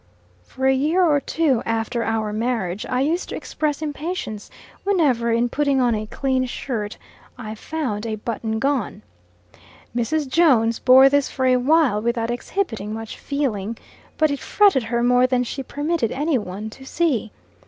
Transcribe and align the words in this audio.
For 0.41 0.65
a 0.65 0.73
year 0.73 1.03
or 1.05 1.19
two 1.19 1.61
after 1.63 2.03
our 2.03 2.33
marriage, 2.33 2.87
I 2.87 3.01
used 3.01 3.29
to 3.29 3.35
express 3.35 3.83
impatience, 3.83 4.49
whenever, 4.83 5.31
in 5.31 5.47
putting 5.47 5.79
on 5.79 5.93
a 5.93 6.07
clean 6.07 6.45
shirt, 6.47 6.97
I 7.37 7.53
found 7.53 8.07
a 8.07 8.15
button 8.15 8.57
gone. 8.57 9.03
Mrs. 9.95 10.27
Jones, 10.27 10.79
bore 10.79 11.07
this 11.07 11.29
for 11.29 11.45
a 11.45 11.57
while 11.57 12.01
without 12.01 12.31
exhibiting 12.31 12.95
much 12.95 13.19
feeling. 13.19 13.77
But 14.17 14.31
it 14.31 14.39
fretted 14.39 14.81
her 14.81 15.03
more 15.03 15.27
than 15.27 15.43
she 15.43 15.61
permitted 15.61 16.11
any 16.11 16.39
one 16.39 16.71
to 16.71 16.83
see. 16.83 17.31